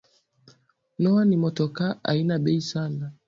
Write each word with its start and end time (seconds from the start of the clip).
Noah 1.01 1.25
ni 1.27 1.37
motoka 1.43 1.85
aina 2.09 2.35
bei 2.43 2.59
sana 2.69 3.07